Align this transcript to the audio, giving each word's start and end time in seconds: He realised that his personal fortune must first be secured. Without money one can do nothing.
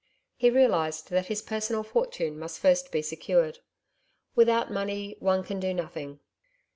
He 0.35 0.49
realised 0.49 1.11
that 1.11 1.27
his 1.27 1.43
personal 1.43 1.83
fortune 1.83 2.39
must 2.39 2.57
first 2.57 2.91
be 2.91 3.03
secured. 3.03 3.59
Without 4.33 4.71
money 4.71 5.15
one 5.19 5.43
can 5.43 5.59
do 5.59 5.75
nothing. 5.75 6.19